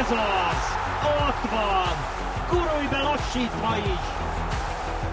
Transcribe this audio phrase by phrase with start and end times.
[0.00, 0.62] Ez az!
[1.04, 1.96] Ott van!
[2.48, 4.20] Gurulj be lassítva is!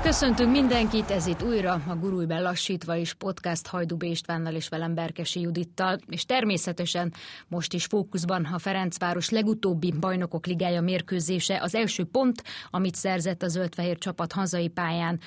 [0.01, 4.03] Köszöntünk mindenkit, ez itt újra a Gurulj lassítva is podcast Hajdú B.
[4.03, 7.13] Istvánnal és velem Berkesi Judittal, és természetesen
[7.47, 13.47] most is fókuszban a Ferencváros legutóbbi bajnokok ligája mérkőzése, az első pont, amit szerzett a
[13.47, 15.19] zöldfehér csapat hazai pályán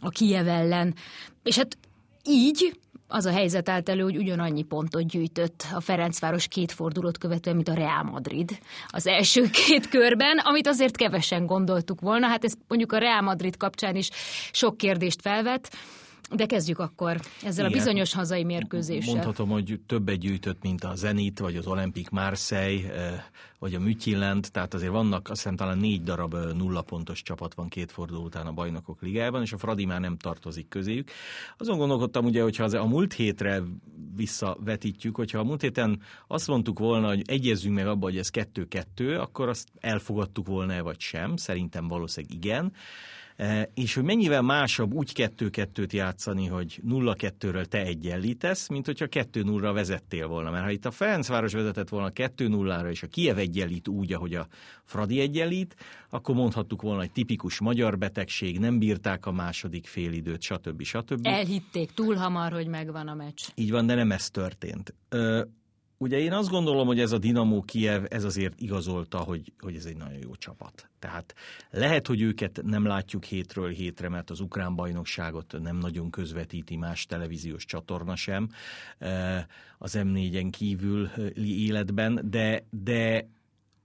[0.00, 0.94] a Kiev ellen.
[1.42, 1.78] És hát
[2.24, 2.78] így
[3.08, 7.68] az a helyzet állt elő, hogy ugyanannyi pontot gyűjtött a Ferencváros két fordulót követően, mint
[7.68, 12.26] a Real Madrid az első két körben, amit azért kevesen gondoltuk volna.
[12.26, 14.10] Hát ez mondjuk a Real Madrid kapcsán is
[14.52, 15.70] sok kérdést felvet.
[16.34, 17.78] De kezdjük akkor ezzel Igen.
[17.78, 19.12] a bizonyos hazai mérkőzéssel.
[19.12, 23.22] Mondhatom, hogy többet gyűjtött, mint a Zenit, vagy az Olympic Marseille, eh,
[23.58, 27.54] vagy a Mütyilland, tehát azért vannak, azt hiszem talán négy darab eh, nulla pontos csapat
[27.54, 31.10] van két forduló után a bajnokok ligájában, és a Fradi már nem tartozik közéjük.
[31.58, 33.62] Azon gondolkodtam ugye, hogyha az a múlt hétre
[34.16, 39.18] visszavetítjük, hogyha a múlt héten azt mondtuk volna, hogy egyezzünk meg abba, hogy ez kettő-kettő,
[39.18, 42.72] akkor azt elfogadtuk volna vagy sem, szerintem valószínűleg igen.
[43.38, 49.70] E, és hogy mennyivel másabb úgy kettő-kettőt játszani, hogy 0-2-ről te egyenlítesz, mint hogyha 2-0-ra
[49.74, 50.50] vezettél volna.
[50.50, 54.46] Mert ha itt a Ferencváros vezetett volna 2-0-ra, és a Kiev egyenlít úgy, ahogy a
[54.84, 55.76] Fradi egyenlít,
[56.10, 60.82] akkor mondhattuk volna, hogy tipikus magyar betegség, nem bírták a második félidőt, stb.
[60.82, 61.26] stb.
[61.26, 63.42] Elhitték túl hamar, hogy megvan a meccs.
[63.54, 64.94] Így van, de nem ez történt.
[66.00, 69.84] Ugye én azt gondolom, hogy ez a Dinamo Kiev, ez azért igazolta, hogy, hogy ez
[69.84, 70.88] egy nagyon jó csapat.
[70.98, 71.34] Tehát
[71.70, 77.06] lehet, hogy őket nem látjuk hétről hétre, mert az ukrán bajnokságot nem nagyon közvetíti más
[77.06, 78.48] televíziós csatorna sem
[79.78, 83.28] az M4-en kívül életben, de, de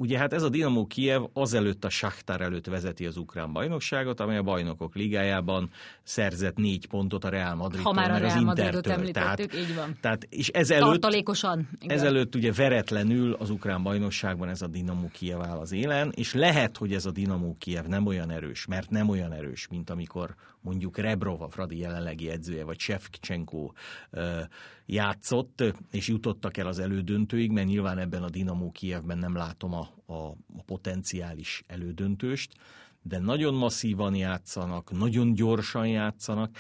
[0.04, 4.38] Ugye hát ez a Dinamo Kiev azelőtt a Shakhtar előtt vezeti az ukrán bajnokságot, amely
[4.38, 5.70] a bajnokok ligájában
[6.04, 7.84] szerzett négy pontot a Real Madrid.
[7.84, 9.98] Ha már a Real Madridot említettük, tehát, így van.
[10.02, 11.70] Tehát, és ezelőtt, Tartalékosan.
[11.80, 11.98] Igen.
[11.98, 16.78] Ezelőtt ugye veretlenül az ukrán bajnokságban ez a Dinamo Kiev áll az élen, és lehet,
[16.78, 20.98] hogy ez a Dinamo Kiev nem olyan erős, mert nem olyan erős, mint amikor mondjuk
[20.98, 23.72] Rebrov, a Fradi jelenlegi edzője, vagy Shevchenko
[24.86, 29.90] játszott, és jutottak el az elődöntőig, mert nyilván ebben a Dinamo Kievben nem látom a,
[30.06, 30.14] a,
[30.58, 32.54] a potenciális elődöntőst,
[33.02, 36.58] de nagyon masszívan játszanak, nagyon gyorsan játszanak,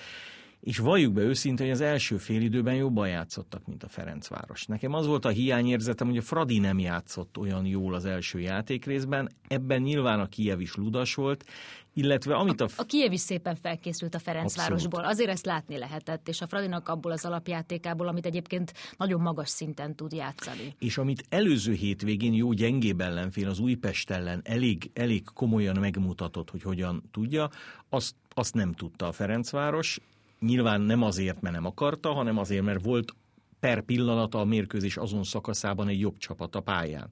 [0.63, 4.65] és valljuk be őszintén, hogy az első fél időben jobban játszottak, mint a Ferencváros.
[4.65, 9.29] Nekem az volt a hiányérzetem, hogy a Fradi nem játszott olyan jól az első játékrészben,
[9.47, 11.45] ebben nyilván a Kiev is ludas volt,
[11.93, 12.63] illetve amit a...
[12.63, 15.11] A, a Kiev is szépen felkészült a Ferencvárosból, Abszolút.
[15.11, 19.95] azért ezt látni lehetett, és a Fradinak abból az alapjátékából, amit egyébként nagyon magas szinten
[19.95, 20.75] tud játszani.
[20.79, 26.61] És amit előző hétvégén jó gyengébb ellenfél az Újpest ellen elég, elég komolyan megmutatott, hogy
[26.61, 27.49] hogyan tudja,
[27.89, 29.99] azt, azt nem tudta a Ferencváros,
[30.45, 33.15] Nyilván nem azért, mert nem akarta, hanem azért, mert volt
[33.59, 37.09] per pillanata a mérkőzés azon szakaszában egy jobb csapat a pályán.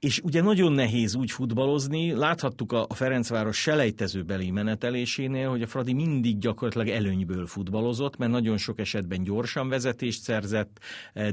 [0.00, 6.38] És ugye nagyon nehéz úgy futballozni, láthattuk a Ferencváros selejtezőbeli menetelésénél, hogy a Fradi mindig
[6.38, 10.78] gyakorlatilag előnyből futballozott, mert nagyon sok esetben gyorsan vezetést szerzett,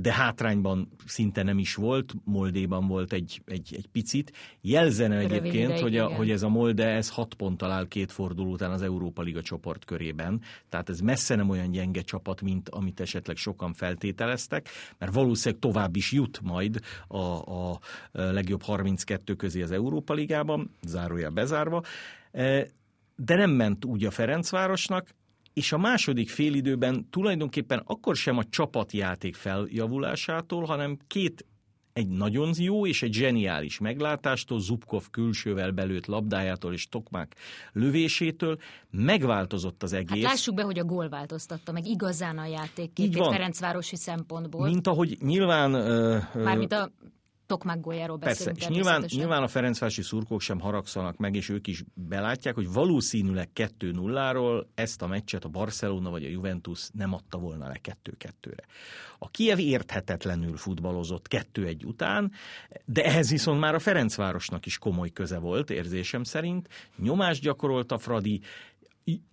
[0.01, 4.31] de hátrányban szinte nem is volt, Moldéban volt egy, egy, egy picit.
[4.61, 8.71] Jelzene egyébként, hogy, a, hogy ez a Molde ez hat ponttal áll két forduló után
[8.71, 13.35] az Európa Liga csoport körében, tehát ez messze nem olyan gyenge csapat, mint amit esetleg
[13.35, 17.79] sokan feltételeztek, mert valószínűleg tovább is jut majd a, a
[18.11, 21.83] legjobb legjobb 32 közé az Európa Ligában, zárója bezárva,
[22.31, 22.67] e,
[23.15, 25.15] de nem ment úgy a Ferencvárosnak,
[25.53, 31.45] és a második félidőben tulajdonképpen akkor sem a csapatjáték feljavulásától, hanem két
[31.93, 37.35] egy nagyon jó és egy zseniális meglátástól, Zubkov külsővel belőtt labdájától és Tokmák
[37.73, 38.57] lövésétől
[38.89, 40.23] megváltozott az egész.
[40.23, 44.69] Hát lássuk be, hogy a gól változtatta meg igazán a játékképét Ferencvárosi szempontból.
[44.69, 45.71] Mint ahogy nyilván...
[46.33, 46.91] Mármint a
[47.47, 48.19] Tokmak beszélünk.
[48.19, 52.71] Persze, és nyilván, nyilván a Ferencvárosi szurkók sem haragszanak meg, és ők is belátják, hogy
[52.71, 58.63] valószínűleg 2-0-ról ezt a meccset a Barcelona vagy a Juventus nem adta volna le 2-2-re.
[59.17, 62.31] A Kiev érthetetlenül futballozott 2-1 után,
[62.85, 66.67] de ehhez viszont már a Ferencvárosnak is komoly köze volt, érzésem szerint.
[66.97, 68.41] Nyomást gyakorolt a Fradi,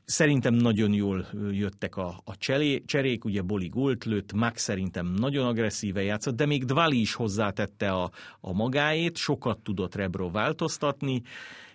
[0.05, 5.47] Szerintem nagyon jól jöttek a, a cselé, cserék, ugye Boli gólt lőtt, Max szerintem nagyon
[5.47, 8.11] agresszíve játszott, de még Dvali is hozzátette a,
[8.41, 11.23] a magáét, sokat tudott Rebro változtatni,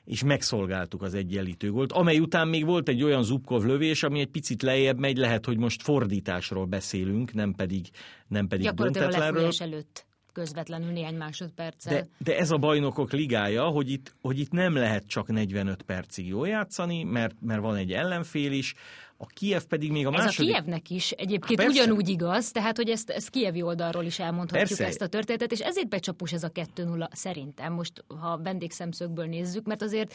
[0.06, 4.28] és megszolgáltuk az egyenlítő gólt, amely után még volt egy olyan Zubkov lövés, ami egy
[4.28, 7.90] picit lejjebb megy, lehet, hogy most fordításról beszélünk, nem pedig,
[8.28, 9.52] nem pedig döntetlenről.
[9.58, 10.08] előtt
[10.40, 11.94] közvetlenül néhány másodperccel.
[11.94, 16.28] De, de ez a bajnokok ligája, hogy itt, hogy itt nem lehet csak 45 percig
[16.28, 18.76] jól játszani, mert, mert van egy ellenfél is,
[19.22, 20.50] a Kiev pedig még a Ez második...
[20.50, 24.68] a Kievnek is egyébként Há, ugyanúgy igaz, tehát hogy ezt, ezt Kievi oldalról is elmondhatjuk
[24.68, 24.86] Persze.
[24.86, 29.82] ezt a történetet, és ezért becsapós ez a 2-0 szerintem, most ha vendégszemszögből nézzük, mert
[29.82, 30.14] azért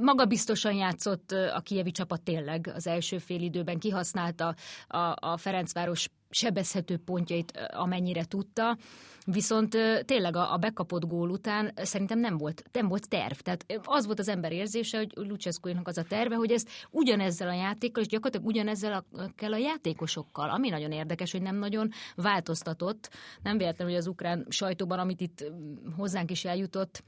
[0.00, 4.54] maga biztosan játszott a Kievi csapat tényleg az első fél időben, kihasználta
[4.88, 8.76] a, a Ferencváros sebezhető pontjait, amennyire tudta,
[9.24, 13.38] viszont tényleg a, a bekapott gól után szerintem nem volt, nem volt terv.
[13.38, 17.54] Tehát az volt az ember érzése, hogy lucescu az a terve, hogy ezt ugyanezzel a
[17.54, 23.10] játékkal, és gyakorlatilag ugyanezzel a, kell a játékosokkal, ami nagyon érdekes, hogy nem nagyon változtatott.
[23.42, 25.44] Nem véletlen, hogy az ukrán sajtóban, amit itt
[25.96, 27.02] hozzánk is eljutott,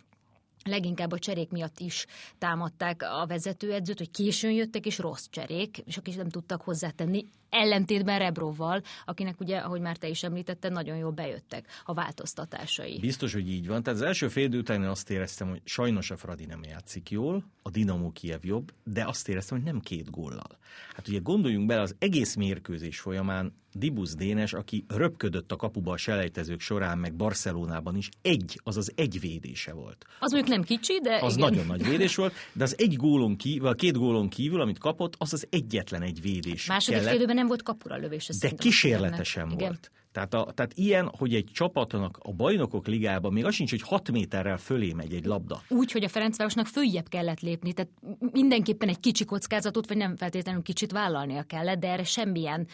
[0.64, 2.06] leginkább a cserék miatt is
[2.38, 7.26] támadták a vezetőedzőt, hogy későn jöttek, és rossz cserék, és akik nem tudtak hozzátenni
[7.56, 12.98] ellentétben Rebrovval, akinek ugye, ahogy már te is említetted, nagyon jól bejöttek a változtatásai.
[13.00, 13.82] Biztos, hogy így van.
[13.82, 17.10] Tehát az első fél idő után én azt éreztem, hogy sajnos a Fradi nem játszik
[17.10, 20.58] jól, a Dinamo Kiev jobb, de azt éreztem, hogy nem két góllal.
[20.94, 25.96] Hát ugye gondoljunk bele, az egész mérkőzés folyamán Dibusz Dénes, aki röpködött a kapuba a
[25.96, 30.04] selejtezők során, meg Barcelonában is, egy, azaz egy védése volt.
[30.20, 31.48] Az mondjuk nem kicsi, de Az igen.
[31.50, 35.14] nagyon nagy védés volt, de az egy gólon kívül, a két gólon kívül, amit kapott,
[35.18, 37.12] az az egyetlen egy védés Második kellett.
[37.12, 38.28] fél időben nem volt kapura lövés.
[38.40, 39.90] De kísérletesen volt.
[40.12, 44.10] Tehát, a, tehát ilyen, hogy egy csapatnak a bajnokok ligában még az sincs, hogy 6
[44.10, 45.62] méterrel fölé megy egy labda.
[45.68, 47.90] Úgy, hogy a Ferencvárosnak följebb kellett lépni, tehát
[48.32, 52.66] mindenképpen egy kicsi kockázatot, vagy nem feltétlenül kicsit vállalnia kellett, de erre semmilyen,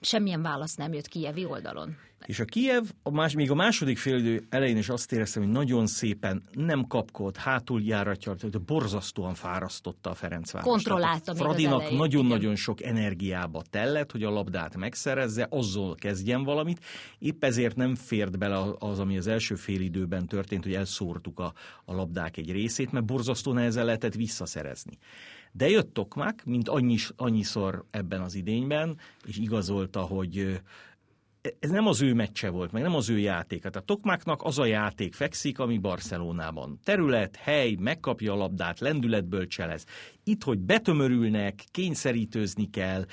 [0.00, 1.96] semmilyen válasz nem jött Kijevi oldalon.
[2.26, 5.86] És a Kiev, a más, még a második félidő elején is azt éreztem, hogy nagyon
[5.86, 10.68] szépen nem kapkolt, hátul járatja, de borzasztóan fárasztotta a Ferencváros.
[10.68, 16.84] Kontrollálta Fradinak nagyon-nagyon sok energiába tellett, hogy a labdát megszerezze, azzal kezdjen valamit.
[17.18, 21.52] Épp ezért nem fért bele az, ami az első félidőben történt, hogy elszórtuk a,
[21.84, 24.98] a labdák egy részét, mert borzasztó nehezen lehetett visszaszerezni.
[25.52, 30.60] De jött Tokmák, mint annyis, annyiszor ebben az idényben, és igazolta, hogy
[31.58, 33.70] ez nem az ő meccse volt, meg nem az ő játéka.
[33.70, 36.78] Tehát Tokmáknak az a játék fekszik, ami Barcelonában.
[36.84, 39.84] Terület, hely, megkapja a labdát, lendületből cselez.
[40.24, 43.04] Itt, hogy betömörülnek, kényszerítőzni kell,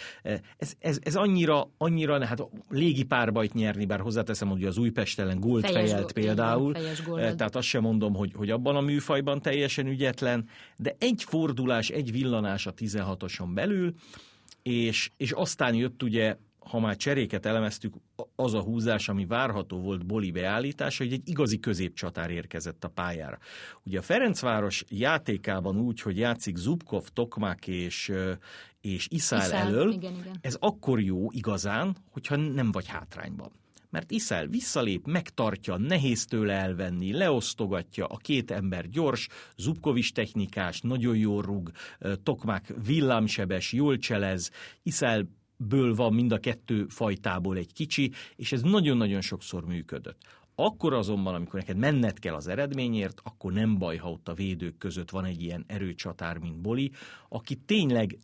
[0.57, 5.39] ez, ez, ez annyira, annyira, hát légi párbajt nyerni, bár hozzáteszem, hogy az Újpest ellen
[5.39, 7.19] gólt Fejes fejelt gól- például, fejes gól.
[7.19, 12.11] tehát azt sem mondom, hogy, hogy abban a műfajban teljesen ügyetlen, de egy fordulás, egy
[12.11, 13.93] villanás a 16-oson belül,
[14.61, 16.35] és, és aztán jött ugye
[16.69, 17.93] ha már cseréket elemeztük,
[18.35, 23.37] az a húzás, ami várható volt Boli beállítása, hogy egy igazi középcsatár érkezett a pályára.
[23.83, 28.11] Ugye a Ferencváros játékában úgy, hogy játszik Zubkov, Tokmak és,
[28.81, 30.37] és Iszál, Iszál, elől, igen, igen.
[30.41, 33.51] ez akkor jó igazán, hogyha nem vagy hátrányban.
[33.89, 39.27] Mert Iszel visszalép, megtartja, nehéz tőle elvenni, leosztogatja, a két ember gyors,
[39.57, 41.71] Zubkovics technikás, nagyon jól rúg,
[42.23, 44.51] Tokmák villámsebes, jól cselez,
[44.83, 50.21] Iszel ből van mind a kettő fajtából egy kicsi, és ez nagyon-nagyon sokszor működött.
[50.55, 54.77] Akkor azonban, amikor neked menned kell az eredményért, akkor nem baj, ha ott a védők
[54.77, 56.91] között van egy ilyen erőcsatár, mint Boli,
[57.29, 58.17] aki tényleg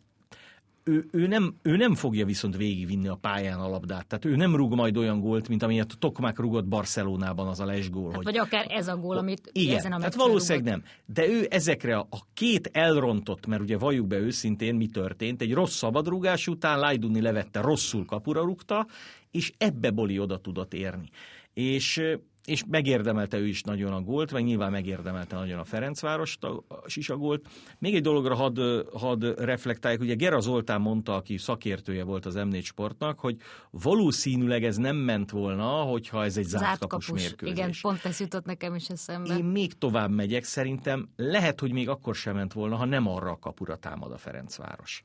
[0.84, 4.06] ő, ő, nem, ő nem fogja viszont végigvinni a pályán a labdát.
[4.06, 8.06] Tehát ő nem rúg majd olyan gólt, mint amilyet Tokmák rúgott Barcelonában az a lesgól.
[8.06, 10.82] Hát hogy, vagy akár ez a gól, amit igen, ezen a tehát valószínűleg rúgott.
[10.82, 11.14] nem.
[11.14, 15.52] De ő ezekre a, a két elrontott, mert ugye valljuk be őszintén, mi történt, egy
[15.52, 18.86] rossz szabadrúgás után Lajduni levette, rosszul kapura rúgta,
[19.30, 21.08] és ebbe Boli oda tudott érni.
[21.54, 22.02] És
[22.44, 26.38] és megérdemelte ő is nagyon a gólt, meg nyilván megérdemelte nagyon a Ferencváros
[26.94, 27.46] is a gólt.
[27.78, 28.60] Még egy dologra hadd
[28.92, 33.36] had reflektáljuk, ugye Gera Zoltán mondta, aki szakértője volt az M4 Sportnak, hogy
[33.70, 37.56] valószínűleg ez nem ment volna, hogyha ez egy zárt, zárt kapus, kapus mérkőzés.
[37.56, 39.36] Igen, pont ez jutott nekem is eszembe.
[39.36, 43.30] Én még tovább megyek, szerintem lehet, hogy még akkor sem ment volna, ha nem arra
[43.30, 45.02] a kapura támad a Ferencváros.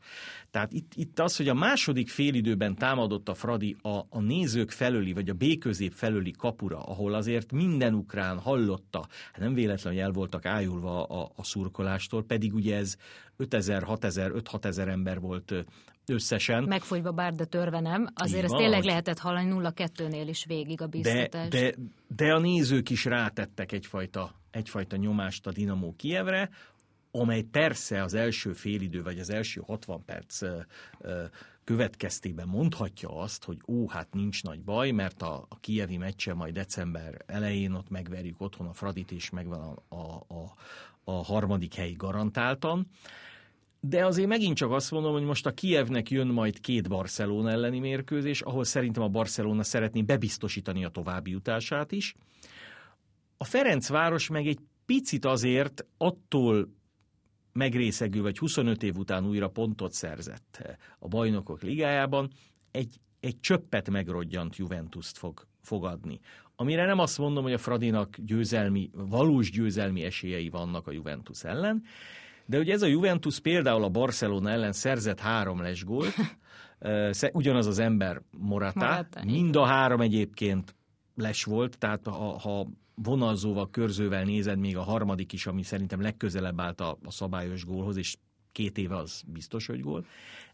[0.51, 5.13] Tehát itt, itt az, hogy a második félidőben támadott a Fradi a, a nézők felőli,
[5.13, 10.01] vagy a B közép felőli kapura, ahol azért minden ukrán hallotta, hát nem véletlen, hogy
[10.01, 12.95] el voltak ájulva a, a szurkolástól, pedig ugye ez
[13.37, 15.53] 5000, 6000, 5-6 ezer ember volt
[16.05, 16.63] összesen.
[16.63, 18.07] Megfogyva bár, de törve nem.
[18.13, 21.47] Azért ezt tényleg lehetett hallani 0-2-nél is végig a biztatás.
[21.47, 21.75] De, de,
[22.15, 26.49] de a nézők is rátettek egyfajta, egyfajta nyomást a Dinamo Kievre,
[27.11, 30.41] amely persze az első félidő, vagy az első 60 perc
[31.67, 36.53] következtében mondhatja azt, hogy ó, hát nincs nagy baj, mert a, a kievi meccse majd
[36.53, 40.53] december elején ott megverjük otthon a Fradit, és megvan a, a, a,
[41.03, 42.87] a harmadik hely garantáltan.
[43.79, 47.79] De azért megint csak azt mondom, hogy most a Kievnek jön majd két Barcelona elleni
[47.79, 52.15] mérkőzés, ahol szerintem a Barcelona szeretné bebiztosítani a további jutását is.
[53.37, 56.69] A Ferencváros meg egy picit azért attól
[57.57, 62.31] megrészegül, vagy 25 év után újra pontot szerzett a bajnokok ligájában,
[62.71, 66.19] egy, egy csöppet megrodjant Juventus-t fog fogadni.
[66.55, 71.83] Amire nem azt mondom, hogy a Fradinak győzelmi, valós győzelmi esélyei vannak a Juventus ellen,
[72.45, 76.15] de ugye ez a Juventus például a Barcelona ellen szerzett három lesgólt,
[77.33, 80.75] ugyanaz az ember Morata, Morata mind a három egyébként
[81.17, 86.59] les volt, tehát ha, ha vonalzóval, körzővel nézed, még a harmadik is, ami szerintem legközelebb
[86.59, 88.17] állt a, a szabályos gólhoz, és
[88.51, 90.05] két éve az biztos, hogy gól,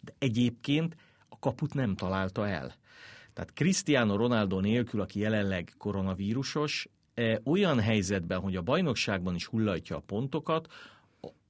[0.01, 0.95] de egyébként
[1.29, 2.75] a kaput nem találta el.
[3.33, 9.95] Tehát Cristiano Ronaldo nélkül, aki jelenleg koronavírusos, e, olyan helyzetben, hogy a bajnokságban is hullatja
[9.95, 10.67] a pontokat,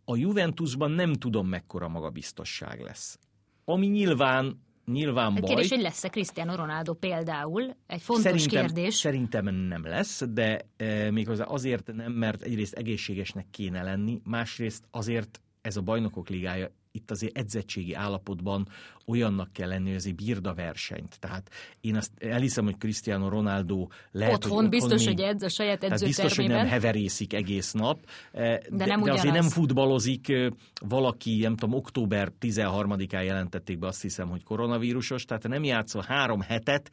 [0.06, 3.20] a Juventusban nem tudom mekkora magabiztosság lesz.
[3.66, 5.44] Ami nyilván nyilván baj.
[5.44, 7.76] Kérdés, hogy lesz-e Cristiano Ronaldo például?
[7.88, 8.96] Egy fontos szerintem, kérdés.
[8.96, 15.42] Szerintem nem lesz, de e, méghozzá azért nem, mert egyrészt egészségesnek kéne lenni, másrészt azért
[15.62, 18.68] ez a bajnokok ligája itt azért edzettségi állapotban
[19.06, 21.20] olyannak kell lenni, hogy azért bírda versenyt.
[21.20, 21.50] Tehát
[21.82, 25.50] én azt elhiszem, hogy Cristiano Ronaldo lehet, otthon, hogy otthon biztos, még, hogy edz a
[25.50, 26.08] saját edzőtermében.
[26.08, 28.00] biztos, hogy nem heverészik egész nap,
[28.32, 30.34] de, de, nem de azért nem futballozik
[30.88, 36.42] valaki, nem tudom, október 13-án jelentették be azt hiszem, hogy koronavírusos, tehát nem játszol három
[36.42, 36.92] hetet,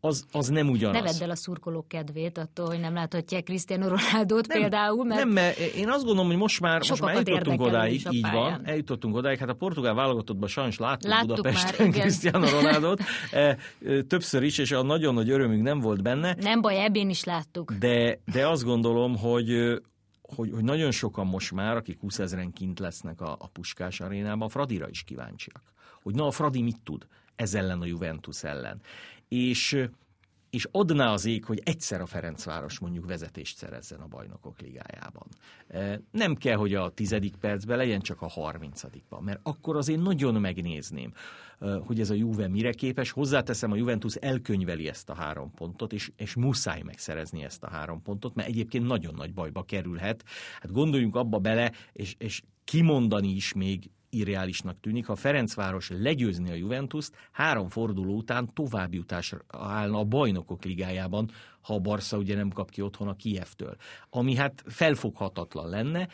[0.00, 1.02] az, az nem ugyanaz.
[1.02, 5.04] Ne vedd el a szurkolók kedvét attól, hogy nem láthatják Cristiano Ronaldo-t nem, például.
[5.04, 8.66] Mert nem, mert én azt gondolom, hogy most már, most már eljutottunk odáig, így van,
[8.66, 13.56] eljutottunk odáig, hát a portugál válogatottban sajnos láttuk, láttuk Budapesten Cristiano Ronaldo-t e, e,
[14.02, 16.36] többször is, és a nagyon nagy örömünk nem volt benne.
[16.40, 17.72] Nem baj, ebben is láttuk.
[17.72, 19.80] De, de azt gondolom, hogy
[20.36, 24.42] hogy, hogy nagyon sokan most már, akik 20 ezeren kint lesznek a, a Puskás arénában,
[24.42, 25.62] a Fradira is kíváncsiak.
[26.02, 28.80] Hogy na a Fradi mit tud ez ellen a Juventus ellen
[29.28, 29.88] és,
[30.50, 35.26] és adná az ég, hogy egyszer a Ferencváros mondjuk vezetést szerezzen a bajnokok ligájában.
[35.68, 40.34] E, nem kell, hogy a tizedik percben legyen, csak a harmincadikban, mert akkor azért nagyon
[40.34, 41.12] megnézném,
[41.60, 43.10] e, hogy ez a Juve mire képes.
[43.10, 48.02] Hozzáteszem, a Juventus elkönyveli ezt a három pontot, és, és muszáj megszerezni ezt a három
[48.02, 50.24] pontot, mert egyébként nagyon nagy bajba kerülhet.
[50.60, 56.54] Hát gondoljunk abba bele, és, és kimondani is még irreálisnak tűnik, ha Ferencváros legyőzni a
[56.54, 62.70] Juventus-t, három forduló után továbbjutásra állna a bajnokok ligájában, ha a Barca ugye nem kap
[62.70, 63.76] ki otthon a Kievtől.
[64.10, 66.08] Ami hát felfoghatatlan lenne,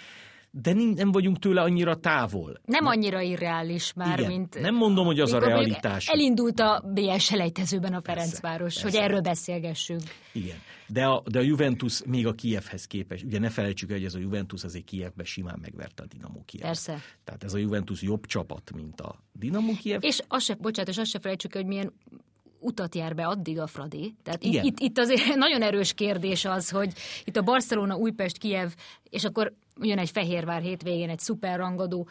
[0.62, 2.60] de nem vagyunk tőle annyira távol.
[2.64, 4.30] Nem annyira irreális már, Igen.
[4.30, 4.60] mint...
[4.60, 6.08] Nem mondom, hogy az a realitás.
[6.08, 10.02] Elindult a BS elejtezőben a Ferencváros, persze, hogy erről beszélgessünk.
[10.32, 10.56] Igen.
[10.86, 14.18] De a, de a Juventus még a Kievhez képes, ugye ne felejtsük hogy ez a
[14.18, 16.64] Juventus azért Kievbe simán megverte a Dinamo Kiev.
[16.64, 17.00] Persze.
[17.24, 19.98] Tehát ez a Juventus jobb csapat, mint a Dinamo Kiev.
[20.02, 21.92] És azt se, bocsánat, és azt se felejtsük, hogy milyen
[22.64, 24.14] utat jár be addig a Fradi.
[24.22, 24.64] Tehát Igen.
[24.64, 26.92] Itt, itt azért nagyon erős kérdés az, hogy
[27.24, 28.70] itt a Barcelona, Újpest, Kiev,
[29.10, 32.08] és akkor jön egy Fehérvár hétvégén egy szuperrangadó,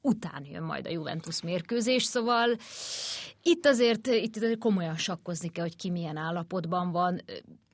[0.00, 2.56] után jön majd a Juventus mérkőzés, szóval
[3.46, 7.20] itt azért, itt azért komolyan sakkozni kell, hogy ki milyen állapotban van,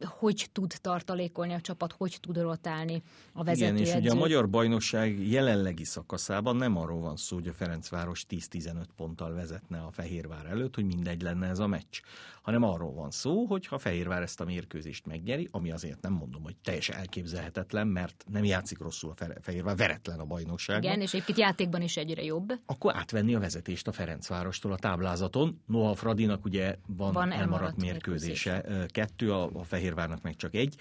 [0.05, 3.03] hogy tud tartalékolni a csapat, hogy tud rotálni
[3.33, 7.49] a vezető Igen, és ugye a magyar bajnokság jelenlegi szakaszában nem arról van szó, hogy
[7.49, 12.01] a Ferencváros 10-15 ponttal vezetne a Fehérvár előtt, hogy mindegy lenne ez a meccs,
[12.43, 16.43] hanem arról van szó, hogy ha Fehérvár ezt a mérkőzést megnyeri, ami azért nem mondom,
[16.43, 20.91] hogy teljesen elképzelhetetlen, mert nem játszik rosszul a Fehérvár, veretlen a bajnokságban.
[20.91, 22.53] Igen, és egy játékban is egyre jobb.
[22.67, 25.62] Akkor átvenni a vezetést a Ferencvárostól a táblázaton.
[25.67, 30.55] Noha Fradinak ugye van, van elmaradt, elmaradt mérkőzése, mérkőzése, kettő, a, a Fehérvárnak meg csak
[30.55, 30.75] egy,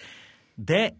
[0.55, 0.95] de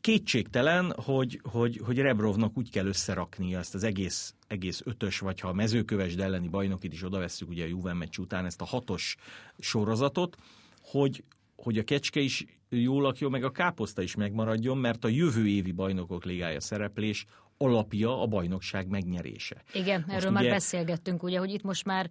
[0.00, 5.48] kétségtelen, hogy, hogy, hogy Rebrovnak úgy kell összeraknia ezt az egész, egész ötös, vagy ha
[5.48, 9.16] a mezőköves elleni bajnokit is odavesszük ugye a Juven meccs után ezt a hatos
[9.58, 10.36] sorozatot,
[10.80, 11.24] hogy,
[11.56, 15.72] hogy a kecske is jól lakjon, meg a káposzta is megmaradjon, mert a jövő évi
[15.72, 17.26] bajnokok ligája szereplés
[17.58, 19.62] alapja a bajnokság megnyerése.
[19.72, 20.40] Igen, most erről ugye...
[20.40, 22.10] már beszélgettünk, ugye, hogy itt most már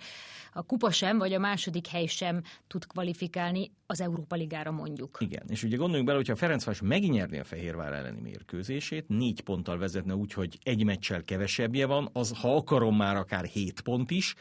[0.53, 5.17] a kupa sem, vagy a második hely sem tud kvalifikálni az Európa Ligára mondjuk.
[5.19, 10.15] Igen, és ugye gondoljunk bele, hogyha Ferencváros megnyerni a Fehérvár elleni mérkőzését, négy ponttal vezetne
[10.15, 14.35] úgy, hogy egy meccsel kevesebbje van, az ha akarom már akár hét pont is,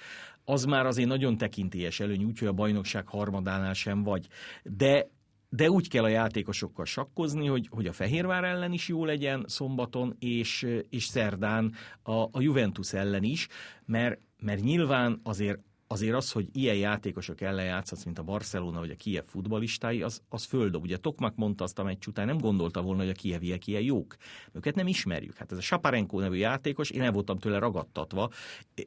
[0.44, 4.26] az már azért nagyon tekintélyes előny, úgyhogy a bajnokság harmadánál sem vagy.
[4.62, 5.09] De
[5.54, 10.16] de úgy kell a játékosokkal sakkozni, hogy, hogy a Fehérvár ellen is jó legyen szombaton,
[10.18, 13.49] és, és szerdán a, a Juventus ellen is,
[13.85, 18.90] mert, mert nyilván azért azért az, hogy ilyen játékosok ellen játszhatsz, mint a Barcelona vagy
[18.90, 20.82] a Kiev futbalistái, az, az földob.
[20.82, 24.16] Ugye Tokmak mondta azt a meccs után, nem gondolta volna, hogy a kieviek ilyen jók.
[24.52, 25.37] Őket nem ismerjük.
[25.37, 28.30] Hát ez a Saparenko nevű játékos, én el voltam tőle ragadtatva,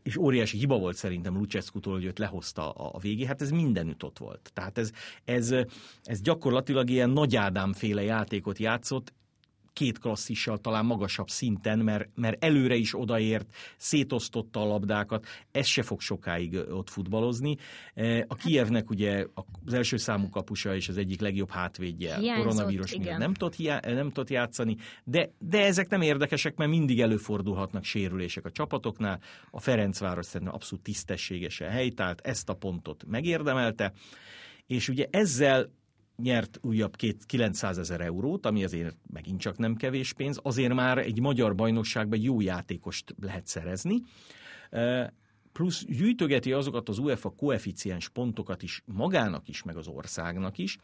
[0.03, 3.25] és óriási hiba volt szerintem Lucescu-tól, hogy őt lehozta a, a végé.
[3.25, 4.49] Hát ez mindenütt ott volt.
[4.53, 4.91] Tehát ez,
[5.23, 5.55] ez,
[6.03, 9.13] ez gyakorlatilag ilyen Nagy Ádám féle játékot játszott,
[9.75, 15.83] két klasszissal talán magasabb szinten, mert, mert előre is odaért, szétosztotta a labdákat, ez se
[15.83, 17.57] fog sokáig ott futballozni.
[18.27, 19.25] A Kievnek ugye
[19.65, 23.05] az első számú kapusa és az egyik legjobb hátvédje Hiányzott, koronavírus igen.
[23.05, 27.83] miatt nem tudott, hiá- nem tudott játszani, de, de ezek nem érdekesek, mert mindig előfordulhatnak
[27.83, 29.19] sérülések a csapatoknál.
[29.51, 33.93] A Ferencváros szerintem abszolút tisztességesen helytált, ezt a pontot megérdemelte,
[34.67, 35.69] és ugye ezzel
[36.17, 40.97] nyert újabb két, 900 ezer eurót, ami azért megint csak nem kevés pénz, azért már
[40.97, 44.01] egy magyar bajnokságban jó játékost lehet szerezni.
[45.51, 50.77] Plusz gyűjtögeti azokat az UEFA koeficiens pontokat is magának is, meg az országnak is,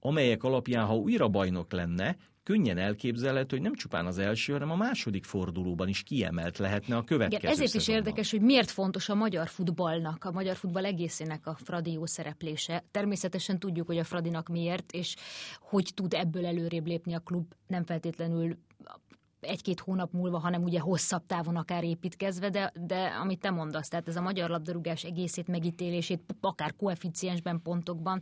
[0.00, 4.76] amelyek alapján, ha újra bajnok lenne, könnyen elképzelhető, hogy nem csupán az első, hanem a
[4.76, 8.04] második fordulóban is kiemelt lehetne a következő Igen, ezért is szezonban.
[8.04, 12.84] érdekes, hogy miért fontos a magyar futballnak, a magyar futball egészének a Fradi jó szereplése.
[12.90, 15.16] Természetesen tudjuk, hogy a Fradinak miért, és
[15.60, 18.56] hogy tud ebből előrébb lépni a klub, nem feltétlenül
[19.40, 24.08] egy-két hónap múlva, hanem ugye hosszabb távon akár építkezve, de, de amit te mondasz, tehát
[24.08, 28.20] ez a magyar labdarúgás egészét, megítélését, akár koeficiensben, pontokban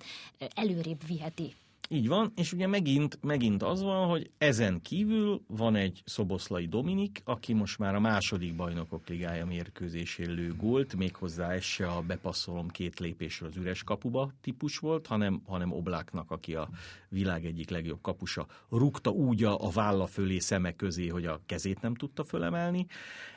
[0.55, 1.55] előrébb viheti.
[1.93, 7.23] Így van, és ugye megint, megint az van, hogy ezen kívül van egy Szoboszlai Dominik,
[7.25, 12.69] aki most már a második bajnokok ligája mérkőzésén lő gólt, méghozzá ez se a bepasszolom
[12.69, 16.69] két lépésről az üres kapuba típus volt, hanem, hanem Obláknak, aki a
[17.09, 21.81] világ egyik legjobb kapusa, rúgta úgy a, a válla fölé szeme közé, hogy a kezét
[21.81, 22.87] nem tudta fölemelni.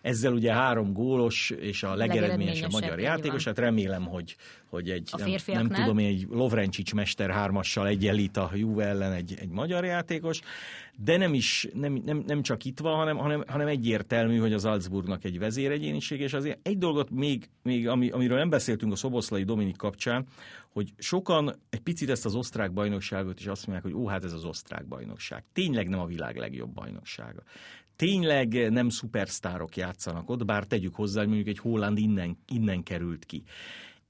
[0.02, 4.36] Ezzel ugye három gólos és a legeredményesebb magyar játékos, hát remélem, hogy,
[4.74, 9.36] hogy egy, a nem, nem tudom, egy Lovrencsics mester hármassal egyenlít a Juve ellen egy,
[9.40, 10.42] egy magyar játékos,
[10.98, 14.62] de nem is, nem, nem, nem csak itt van, hanem, hanem, hanem egyértelmű, hogy az
[14.62, 19.44] Salzburgnak egy vezéregyéniség, és azért egy dolgot még, még ami, amiről nem beszéltünk a Szoboszlai
[19.44, 20.26] Dominik kapcsán,
[20.70, 24.34] hogy sokan egy picit ezt az osztrák bajnokságot is azt mondják, hogy ó, hát ez
[24.34, 25.44] az osztrák bajnokság.
[25.54, 27.44] Tényleg nem a világ legjobb bajnoksága.
[27.96, 33.26] Tényleg nem szupersztárok játszanak ott, bár tegyük hozzá, hogy mondjuk egy Holland innen, innen került
[33.26, 33.44] ki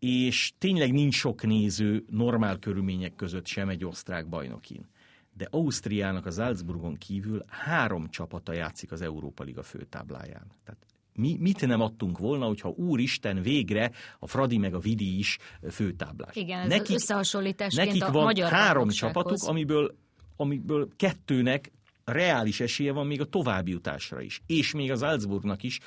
[0.03, 4.89] és tényleg nincs sok néző normál körülmények között sem egy osztrák bajnokin.
[5.37, 10.51] De Ausztriának az Salzburgon kívül három csapata játszik az Európa Liga főtábláján.
[10.63, 15.37] Tehát mi mit nem adtunk volna, hogyha úristen végre a Fradi meg a Vidi is
[15.71, 16.35] főtáblás.
[16.35, 19.95] Igen, ez nekik, összehasonlításként nekik a van magyar három csapatuk, amiből,
[20.35, 21.71] amiből kettőnek
[22.05, 25.79] reális esélye van még a továbbjutásra is, és még az Salzburgnak is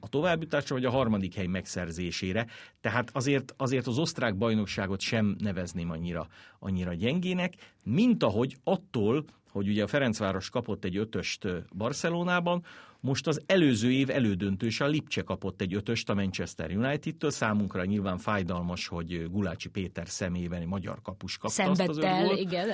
[0.00, 2.46] a továbbjutásra, vagy a harmadik hely megszerzésére.
[2.80, 9.68] Tehát azért, azért az osztrák bajnokságot sem nevezném annyira, annyira gyengének, mint ahogy attól, hogy
[9.68, 12.64] ugye a Ferencváros kapott egy ötöst Barcelonában,
[13.00, 17.30] most az előző év elődöntős a Lipcse kapott egy ötöst a Manchester United-től.
[17.30, 22.26] Számunkra nyilván fájdalmas, hogy Gulácsi Péter szemében egy magyar kapus kapta Szenvedtel, azt az öt
[22.26, 22.40] gólt.
[22.40, 22.68] igen.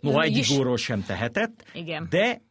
[0.00, 2.06] Noha egyik gólról sem tehetett, igen.
[2.10, 2.42] de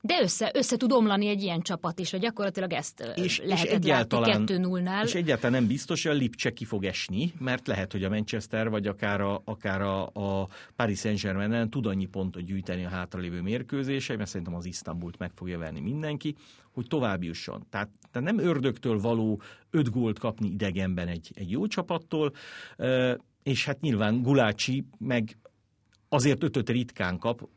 [0.00, 3.74] de össze, össze tud omlani egy ilyen csapat is, vagy gyakorlatilag ezt és, lehetett és
[3.74, 5.04] egyáltalán, látni 2-0-nál.
[5.04, 8.68] És egyáltalán nem biztos, hogy a Lipcse ki fog esni, mert lehet, hogy a Manchester,
[8.68, 14.16] vagy akár a, akár a, a Paris Saint-Germain tud annyi pontot gyűjteni a hátralévő mérkőzése,
[14.16, 16.34] mert szerintem az Isztambult meg fogja venni mindenki,
[16.72, 17.66] hogy tovább jusson.
[17.70, 22.32] Tehát, tehát nem ördögtől való öt gólt kapni idegenben egy, egy jó csapattól,
[23.42, 25.36] és hát nyilván Gulácsi meg
[26.08, 27.48] azért ötöt ritkán kap,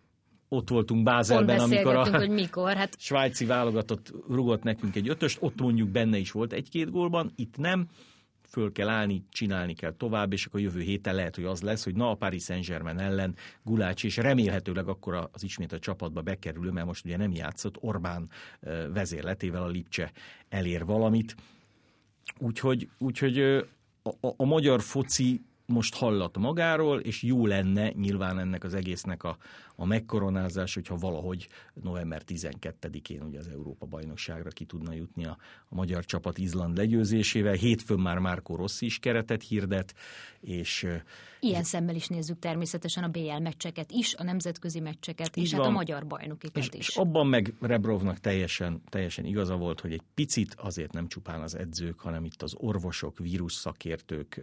[0.50, 3.00] ott voltunk Bázelben, amikor a hogy mikor, hát...
[3.00, 7.88] svájci válogatott rugott nekünk egy ötöst, ott mondjuk benne is volt egy-két gólban, itt nem,
[8.50, 11.96] föl kell állni, csinálni kell tovább, és akkor jövő héten lehet, hogy az lesz, hogy
[11.96, 16.86] na a Paris Saint-Germain ellen Gulács, és remélhetőleg akkor az ismét a csapatba bekerülő, mert
[16.86, 18.30] most ugye nem játszott, Orbán
[18.94, 20.12] vezérletével a Lipcse
[20.50, 21.36] elér valamit.
[22.38, 28.64] Úgyhogy, úgyhogy a, a, a magyar foci most hallat magáról, és jó lenne nyilván ennek
[28.64, 29.38] az egésznek a,
[29.80, 35.38] a megkoronázás, hogyha valahogy november 12-én ugye az Európa bajnokságra ki tudna jutni a,
[35.70, 37.54] a magyar csapat Izland legyőzésével.
[37.54, 39.94] Hétfőn már Márko Rossi is keretet hirdet,
[40.40, 40.88] és
[41.40, 45.70] Ilyen szemmel is nézzük természetesen a BL meccseket is, a nemzetközi meccseket, és hát a
[45.70, 46.88] magyar bajnokikat és, is.
[46.88, 51.56] És abban meg Rebrovnak teljesen, teljesen igaza volt, hogy egy picit azért nem csupán az
[51.56, 54.42] edzők, hanem itt az orvosok, vírus szakértők,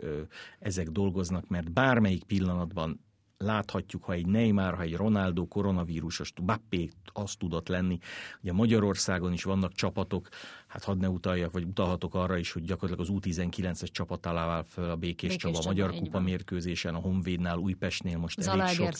[0.58, 3.00] ezek dolgoznak, mert bármelyik pillanatban
[3.38, 7.98] láthatjuk, ha egy Neymar, ha egy Ronaldo koronavírusos, Bappé azt tudott lenni.
[8.42, 10.28] Ugye Magyarországon is vannak csapatok,
[10.66, 14.90] hát hadd ne utaljak, vagy utalhatok arra is, hogy gyakorlatilag az U19-es csapat alá fel
[14.90, 18.94] a Békés, Békés Csaba, a Magyar Kupa mérkőzésen, a Honvédnál, Újpestnél most elég sok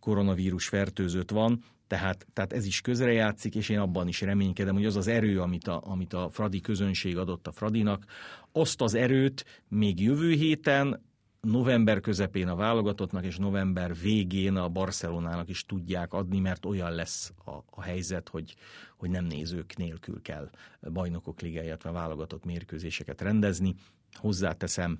[0.00, 1.62] koronavírus fertőzött van.
[1.86, 5.68] Tehát, tehát ez is közrejátszik, és én abban is reménykedem, hogy az az erő, amit
[5.68, 8.04] a, amit a Fradi közönség adott a Fradinak,
[8.52, 11.02] azt az erőt még jövő héten
[11.44, 17.32] november közepén a válogatottnak és november végén a Barcelonának is tudják adni, mert olyan lesz
[17.44, 18.54] a, a helyzet, hogy,
[18.96, 20.50] hogy nem nézők nélkül kell
[20.92, 23.74] bajnokok ligáját, illetve válogatott mérkőzéseket rendezni.
[24.12, 24.98] Hozzáteszem,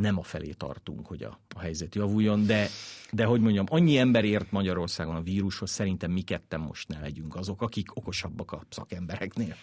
[0.00, 2.66] nem a felé tartunk, hogy a, a helyzet javuljon, de,
[3.12, 7.36] de hogy mondjam, annyi ember ért Magyarországon a vírushoz, szerintem mi ketten most ne legyünk
[7.36, 9.54] azok, akik okosabbak a szakembereknél.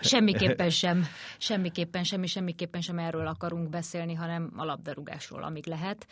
[0.00, 1.04] Semmiképpen sem,
[1.38, 6.06] semmiképpen semmi, semmiképpen sem erről akarunk beszélni, hanem a labdarúgásról, amíg lehet.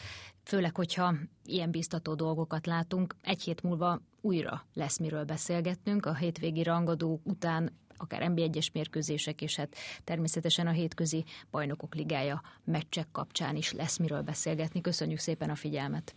[0.45, 6.07] Főleg, hogyha ilyen biztató dolgokat látunk, egy hét múlva újra lesz miről beszélgetnünk.
[6.07, 13.07] A hétvégi rangadó után akár NB1-es mérkőzések, és hát természetesen a hétközi bajnokok ligája meccsek
[13.13, 14.81] kapcsán is lesz miről beszélgetni.
[14.81, 16.15] Köszönjük szépen a figyelmet!